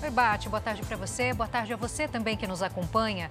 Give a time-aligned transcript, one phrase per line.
[0.00, 3.28] Oi, Bate, boa tarde para você, boa tarde a você também que nos acompanha.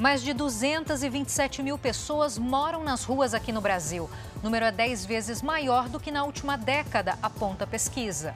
[0.00, 4.10] Mais de 227 mil pessoas moram nas ruas aqui no Brasil.
[4.40, 8.34] O número é 10 vezes maior do que na última década, aponta a pesquisa.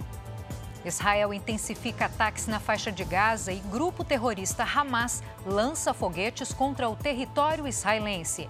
[0.85, 6.95] Israel intensifica ataques na faixa de Gaza e grupo terrorista Hamas lança foguetes contra o
[6.95, 8.49] território israelense.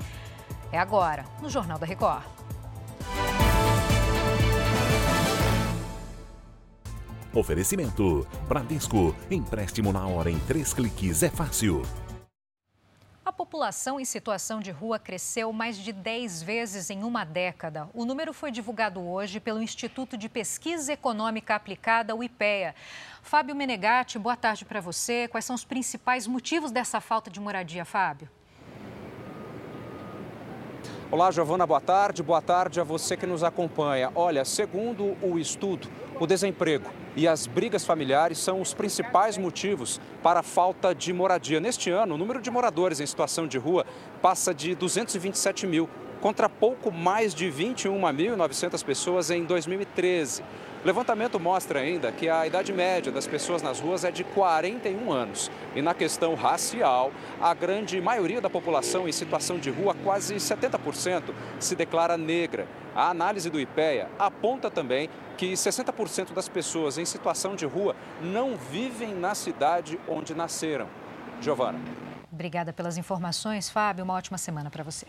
[0.70, 2.35] É agora, no Jornal da Record.
[7.36, 9.14] Oferecimento: Bradesco.
[9.30, 11.82] Empréstimo na hora em três cliques é fácil.
[13.22, 17.90] A população em situação de rua cresceu mais de 10 vezes em uma década.
[17.92, 22.74] O número foi divulgado hoje pelo Instituto de Pesquisa Econômica Aplicada, o IPEA.
[23.20, 25.28] Fábio Menegatti, boa tarde para você.
[25.28, 28.30] Quais são os principais motivos dessa falta de moradia, Fábio?
[31.08, 32.20] Olá, Giovana, boa tarde.
[32.20, 34.10] Boa tarde a você que nos acompanha.
[34.12, 35.86] Olha, segundo o estudo,
[36.18, 41.60] o desemprego e as brigas familiares são os principais motivos para a falta de moradia.
[41.60, 43.86] Neste ano, o número de moradores em situação de rua
[44.20, 45.88] passa de 227 mil,
[46.26, 50.42] contra pouco mais de 21.900 pessoas em 2013.
[50.82, 55.12] O levantamento mostra ainda que a idade média das pessoas nas ruas é de 41
[55.12, 55.48] anos.
[55.76, 61.32] E na questão racial, a grande maioria da população em situação de rua, quase 70%,
[61.60, 62.66] se declara negra.
[62.92, 68.56] A análise do IPEA aponta também que 60% das pessoas em situação de rua não
[68.56, 70.88] vivem na cidade onde nasceram.
[71.40, 71.78] Giovana.
[72.32, 74.02] Obrigada pelas informações, Fábio.
[74.02, 75.06] Uma ótima semana para você.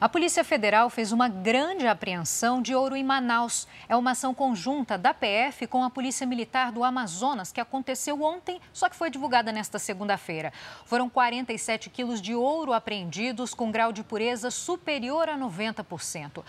[0.00, 3.68] A Polícia Federal fez uma grande apreensão de ouro em Manaus.
[3.86, 8.58] É uma ação conjunta da PF com a Polícia Militar do Amazonas, que aconteceu ontem,
[8.72, 10.54] só que foi divulgada nesta segunda-feira.
[10.86, 16.42] Foram 47 quilos de ouro apreendidos com grau de pureza superior a 90%.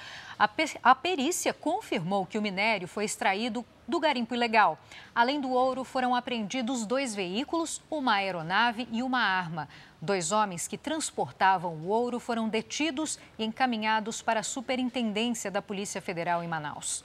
[0.82, 4.80] A, perícia confirmou que o minério foi extraído do garimpo ilegal.
[5.14, 9.68] Além do ouro, foram apreendidos dois veículos, uma aeronave e uma arma.
[10.02, 16.02] Dois homens que transportavam o ouro foram detidos e encaminhados para a Superintendência da Polícia
[16.02, 17.04] Federal em Manaus.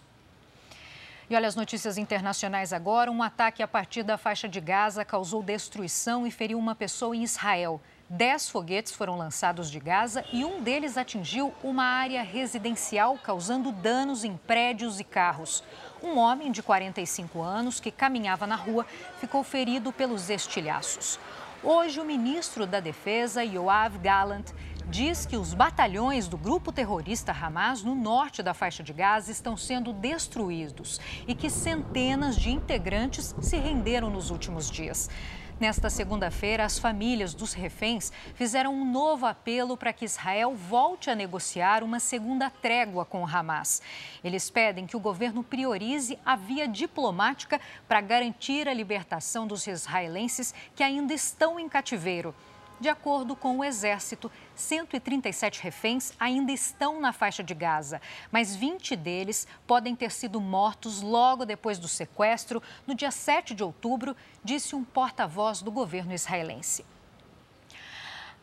[1.29, 3.11] E olha as notícias internacionais agora.
[3.11, 7.25] Um ataque a partir da faixa de Gaza causou destruição e feriu uma pessoa em
[7.25, 7.81] Israel.
[8.09, 14.23] Dez foguetes foram lançados de Gaza e um deles atingiu uma área residencial, causando danos
[14.23, 15.65] em prédios e carros.
[16.01, 18.87] Um homem de 45 anos que caminhava na rua
[19.19, 21.19] ficou ferido pelos estilhaços.
[21.65, 24.53] Hoje, o ministro da Defesa, Yoav Gallant,
[24.89, 29.57] diz que os batalhões do grupo terrorista Hamas no norte da faixa de Gaza estão
[29.57, 35.11] sendo destruídos e que centenas de integrantes se renderam nos últimos dias.
[35.59, 41.15] Nesta segunda-feira, as famílias dos reféns fizeram um novo apelo para que Israel volte a
[41.15, 43.81] negociar uma segunda trégua com o Hamas.
[44.23, 47.59] Eles pedem que o governo priorize a via diplomática
[47.89, 52.35] para garantir a libertação dos israelenses que ainda estão em cativeiro.
[52.79, 58.95] De acordo com o Exército, 137 reféns ainda estão na faixa de Gaza, mas 20
[58.95, 64.77] deles podem ter sido mortos logo depois do sequestro, no dia 7 de outubro, disse
[64.77, 66.85] um porta-voz do governo israelense.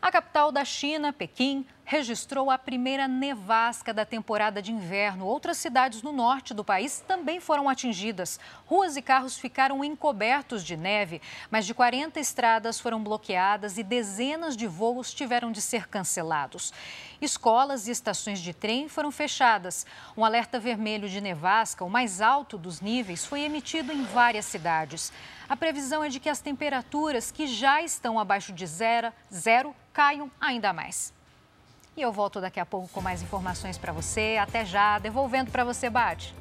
[0.02, 5.26] A capital da China, Pequim, registrou a primeira nevasca da temporada de inverno.
[5.26, 8.40] Outras cidades no norte do país também foram atingidas.
[8.66, 14.56] Ruas e carros ficaram encobertos de neve, mais de 40 estradas foram bloqueadas e dezenas
[14.56, 16.74] de voos tiveram de ser cancelados.
[17.22, 19.86] Escolas e estações de trem foram fechadas.
[20.16, 25.12] Um alerta vermelho de nevasca, o mais alto dos níveis, foi emitido em várias cidades.
[25.48, 30.32] A previsão é de que as temperaturas que já estão abaixo de zero, zero caiam
[30.40, 31.14] ainda mais.
[31.96, 34.38] E eu volto daqui a pouco com mais informações para você.
[34.42, 36.34] Até já, devolvendo para você, Bate.